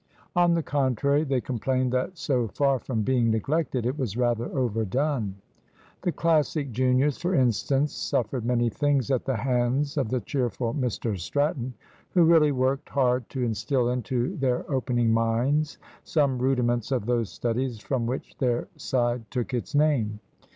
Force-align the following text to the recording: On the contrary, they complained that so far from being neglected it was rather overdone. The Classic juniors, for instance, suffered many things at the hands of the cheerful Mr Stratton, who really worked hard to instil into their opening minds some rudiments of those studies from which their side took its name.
On 0.35 0.55
the 0.55 0.63
contrary, 0.63 1.23
they 1.23 1.41
complained 1.41 1.93
that 1.93 2.17
so 2.17 2.47
far 2.47 2.79
from 2.79 3.03
being 3.03 3.29
neglected 3.29 3.85
it 3.85 3.99
was 3.99 4.17
rather 4.17 4.45
overdone. 4.45 5.35
The 6.01 6.11
Classic 6.11 6.71
juniors, 6.71 7.19
for 7.19 7.35
instance, 7.35 7.93
suffered 7.93 8.43
many 8.43 8.67
things 8.67 9.11
at 9.11 9.25
the 9.25 9.35
hands 9.35 9.97
of 9.97 10.09
the 10.09 10.19
cheerful 10.19 10.73
Mr 10.73 11.19
Stratton, 11.19 11.75
who 12.15 12.23
really 12.23 12.51
worked 12.51 12.89
hard 12.89 13.29
to 13.29 13.43
instil 13.43 13.91
into 13.91 14.35
their 14.37 14.65
opening 14.71 15.13
minds 15.13 15.77
some 16.03 16.39
rudiments 16.39 16.91
of 16.91 17.05
those 17.05 17.29
studies 17.29 17.77
from 17.79 18.07
which 18.07 18.35
their 18.39 18.67
side 18.77 19.29
took 19.29 19.53
its 19.53 19.75
name. 19.75 20.19